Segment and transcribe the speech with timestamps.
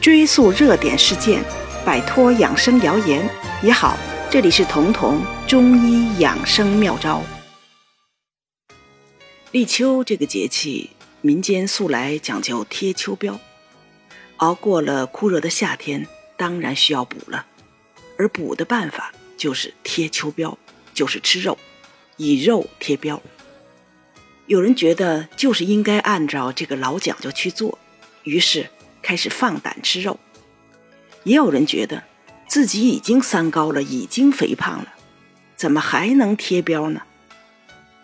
[0.00, 1.42] 追溯热点事件，
[1.84, 3.28] 摆脱养生谣言
[3.62, 3.96] 也好。
[4.30, 7.22] 这里是彤彤中医养生妙招。
[9.52, 13.38] 立秋这个节气，民间素来讲究贴秋膘，
[14.38, 17.46] 熬过了酷热的夏天，当然需要补了。
[18.18, 20.56] 而补的办法就是贴秋膘，
[20.92, 21.56] 就是吃肉，
[22.16, 23.20] 以肉贴膘。
[24.46, 27.78] 有人觉得就是应该按照这个老讲究去做，
[28.24, 28.68] 于是
[29.04, 30.18] 开始放胆吃肉。
[31.22, 32.02] 也有人觉得
[32.48, 34.94] 自己已经三高了，已经肥胖了，
[35.54, 37.02] 怎么还能贴膘呢？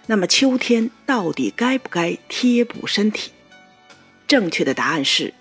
[0.06, 3.33] 那么秋天到底该不该贴补身体？
[4.28, 5.34] 正确的答案是，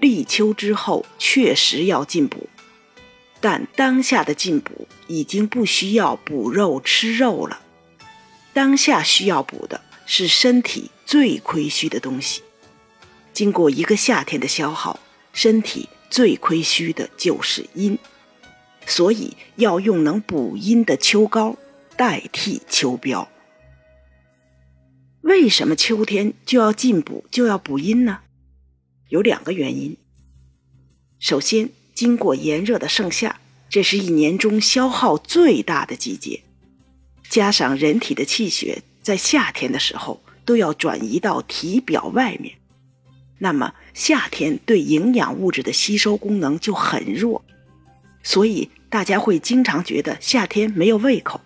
[0.00, 2.48] 立秋之后确实要进补，
[3.40, 7.60] 但当下的进补已经不需要补肉吃肉了，
[8.52, 9.82] 当下需要补的。
[10.06, 12.42] 是身体最亏虚的东西。
[13.34, 15.00] 经过一个夏天的消耗，
[15.32, 17.98] 身体最亏虚的就是阴，
[18.86, 21.56] 所以要用能补阴的秋膏
[21.96, 23.26] 代替秋膘。
[25.22, 28.20] 为什么秋天就要进补，就要补阴呢？
[29.08, 29.96] 有两个原因。
[31.18, 36.42] 首先，经过炎热的盛夏，这是一年中消耗最大的季节，
[37.28, 38.82] 加上人体的气血。
[39.02, 42.54] 在夏天的时候，都要转移到体表外面，
[43.44, 47.44] 那么夏天对营养物质的吸收功能就很弱，
[48.22, 51.42] 所以大家会经常觉得夏天没有胃口。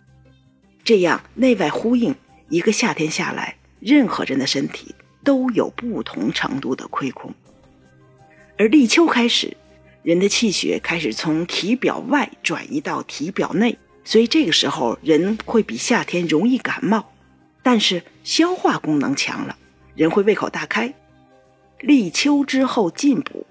[0.84, 2.14] 这样内外呼应，
[2.50, 7.34] 一个夏天下来，任何人的身体都有不同程度的亏空。
[8.56, 9.56] 而立秋开始，
[10.04, 17.12] 人的气血开始从体表外转移到体表内，所以这个时候人会比夏天容易感冒。
[17.64, 19.56] 但是消化功能强了，
[19.96, 20.94] 人会胃口大开。
[21.80, 23.46] 立秋之后进补，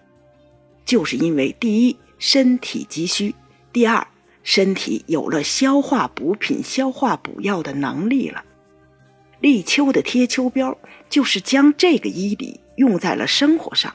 [0.85, 3.33] 就是因为第一身体急需，
[3.71, 4.05] 第二
[4.43, 8.43] 身体有了消化补品、消化补药的能力了。
[9.39, 10.75] 立秋的贴秋膘，
[11.09, 13.93] 就是将这个医理用在了生活上。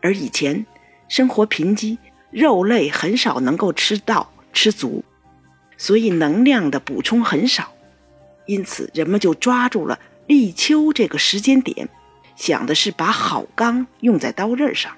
[0.00, 0.66] 而以前
[1.08, 1.98] 生活贫瘠，
[2.30, 5.04] 肉类很少能够吃到吃足，
[5.76, 7.72] 所以能量的补充很少。
[8.46, 11.88] 因此，人们就抓住了立秋这个时间点，
[12.36, 14.96] 想的是把好钢用在刀刃上。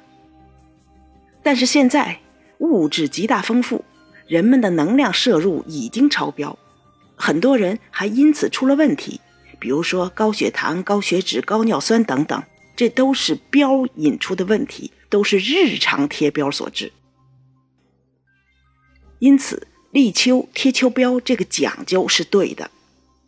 [1.43, 2.19] 但是现在
[2.59, 3.85] 物质极大丰富，
[4.27, 6.59] 人们的能量摄入已经超标，
[7.17, 9.21] 很多人还因此出了问题，
[9.59, 12.43] 比如说高血糖、高血脂、高尿酸等等，
[12.77, 16.93] 这都是标引出的问题，都是日常贴标所致。
[19.21, 22.71] 因此，立秋贴秋膘这个讲究是对的。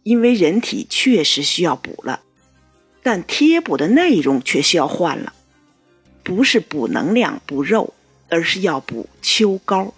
[0.03, 2.23] 因为人体确实需要补了，
[3.03, 5.33] 但贴补的内容却需要换了，
[6.23, 7.95] 不是补能量、补肉，
[8.29, 9.95] 而是要补秋膏。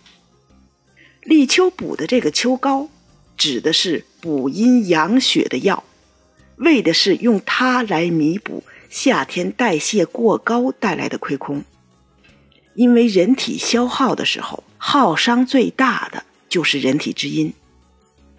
[1.23, 2.89] 立秋补的这个秋膏，
[3.37, 5.85] 指的是补阴养血的药，
[6.57, 11.65] 为的是用它来弥补夏天代谢过高带来的亏空。
[12.75, 17.53] 因为人体消耗的时候，耗伤最大的就是人体之阴，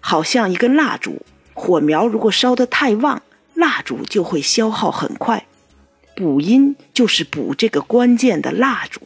[0.00, 1.22] 好像一根蜡烛。
[1.52, 3.22] 火苗如果烧得太旺，
[3.54, 5.46] 蜡烛就会消耗很快。
[6.16, 9.00] 补阴就是补这个关键的蜡烛，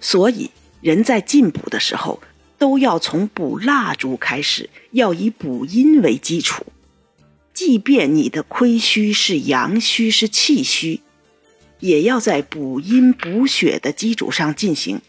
[0.00, 2.22] 所以人在进补的时候，
[2.56, 6.64] 都要从补蜡烛开始，要以补阴为基础。
[7.52, 11.02] 即便你的亏虚是阳虚是气虚，
[11.80, 15.02] 也要在补阴补血的基础上进行。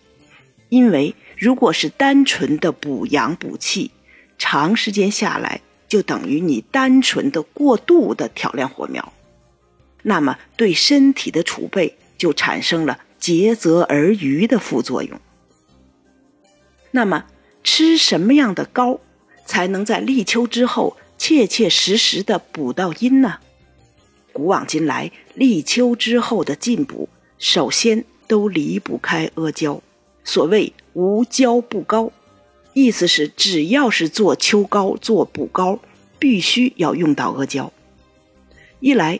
[0.68, 3.92] 因为如果是单纯的补阳补气，
[4.38, 5.62] 长时间下来。
[5.96, 9.14] 就等于你单纯的过度的挑亮火苗，
[10.04, 15.18] 那么对身体的储备就产生了竭泽而渔的副作用。
[16.92, 17.28] 那么
[17.64, 19.00] 吃什么样的膏
[19.46, 23.40] 才能在立秋之后切切实实的补到阴呢？
[24.34, 27.08] 古往今来，立秋之后的进补，
[27.38, 29.82] 首先都离不开阿胶。
[30.26, 32.12] 所谓无胶不高。
[32.74, 35.80] 意思是，只要是做秋膏、做补膏，
[36.26, 37.72] 必须要用到阿胶。
[38.80, 39.20] 一来，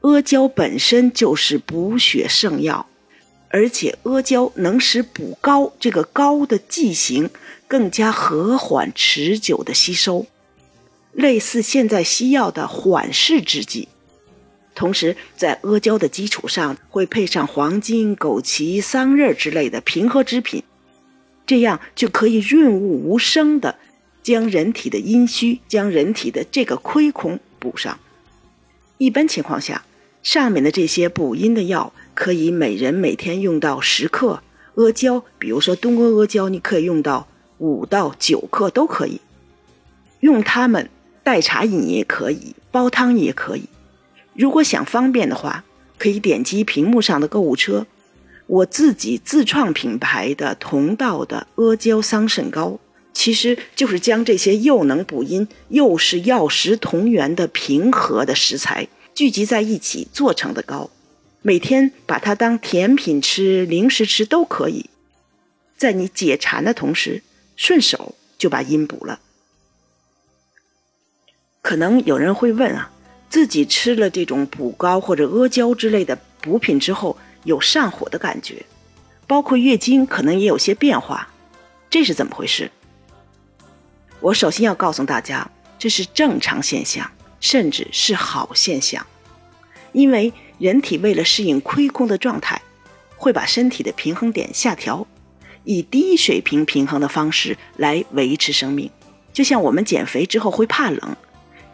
[0.00, 2.88] 阿胶本身就是补血圣药，
[3.50, 7.30] 而且阿胶能使补膏这个膏的剂型
[7.68, 10.26] 更加和缓、持久的吸收，
[11.12, 13.86] 类似现在西药的缓释制剂。
[14.74, 20.64] 同时，在阿胶的基础上，会配上黄金、枸杞、桑葚之类的平和之品。
[21.46, 23.76] 这样就可以润物无声的
[24.22, 27.98] 将人体的阴虚、将人体的这个亏空补上。
[28.98, 29.84] 一般情况下，
[30.22, 34.42] 上面的这些补阴的药，可以每人每天用到十克。
[34.76, 37.26] 阿胶，比如说东阿阿胶，你可以用到
[37.58, 39.20] 五到九克都可以。
[40.20, 40.88] 用它们
[41.24, 43.64] 代茶饮也可以，煲汤也可以。
[44.34, 45.64] 如果想方便的话，
[45.98, 47.86] 可以点击屏幕上的购物车，
[48.46, 52.78] 我自己自创品牌的同道的阿胶桑葚膏，
[53.12, 60.90] 其实就是将这些又能补阴又是药食同源的平和的食材聚集在一起做成的膏。
[61.42, 64.90] 每天把它当甜品吃、零食吃都可以，
[65.76, 67.22] 在你解馋的同时，
[67.56, 69.20] 顺手就把阴补了。
[71.62, 72.90] 可能有人会问啊，
[73.28, 78.64] 自己吃了这种补膏或者阿胶之类的补品之后，有上火的感觉，
[79.26, 81.32] 包括月经可能也有些变化，
[81.88, 82.70] 这是怎么回事？
[84.20, 89.06] 我首先要告诉大家，这是正常现象，甚至是好现象，
[89.92, 90.32] 因为。
[90.60, 92.60] 人体为了适应亏空的状态，
[93.16, 95.06] 会把身体的平衡点下调，
[95.64, 98.90] 以低水平平衡的方式来维持生命。
[99.32, 101.16] 就像我们减肥之后会怕冷，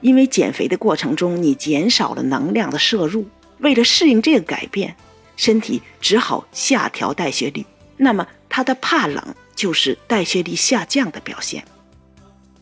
[0.01, 3.27] 因为减肥的过程中你减少了能量的摄入，
[3.59, 4.95] 为了适应这个改变，
[5.37, 7.67] 身体只好下调代谢率。
[7.97, 11.65] 那么它的怕冷就是代谢率下降的表现。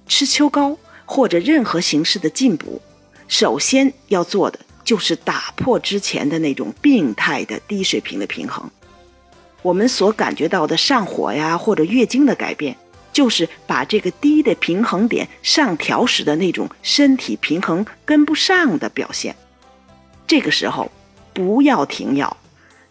[0.07, 2.81] 吃秋膏或者任何形式的进补，
[3.29, 4.59] 首先要做的。
[4.85, 8.71] 就是打破之前的那种病态的低水平的平衡。
[9.63, 12.77] 我们所感觉到的上火呀，或者月经的改变，
[13.11, 19.35] 就是把这个低的平衡点上调时的那种身体平衡跟不上的表现。
[20.27, 20.93] 这个时候
[21.33, 22.37] 不要停药，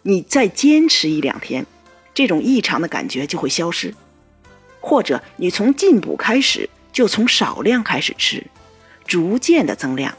[0.02, 1.64] 你再坚持一两天，
[2.12, 3.94] 这种异常的感觉就会消失。
[4.80, 8.46] 或者你从进补开始，就从少量开始吃，
[9.06, 10.16] 逐渐的增量。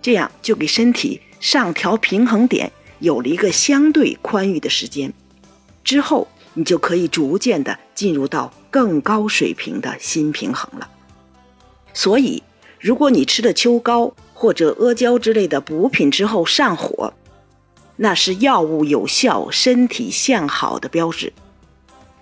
[0.00, 5.12] 这样就给身体上调平衡点有了一个相对宽裕的时间，
[5.82, 10.88] 之后你就可以逐渐的进入到更高水平的新平衡了。
[11.94, 12.42] 所以，
[12.78, 17.14] 如果你吃了秋膏或者阿胶之类的补品之后上火，
[17.96, 21.32] 那是药物有效、身体向好的标志。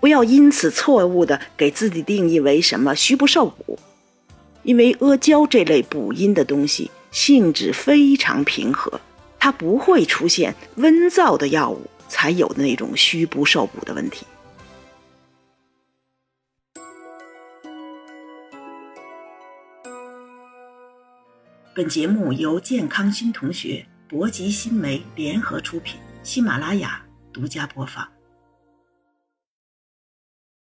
[0.01, 3.79] 不要因此错误的给自己定义为什么虚不受补，
[4.63, 6.91] 因为阿胶这类补阴的东西。
[7.13, 9.01] 性质非常平和，
[9.37, 14.25] 它不会出现温燥的药物才有的那种虚不受补的问题。
[21.75, 28.07] 本节目由健康新同学、博吉新媒联合出品，喜马拉雅独家播放。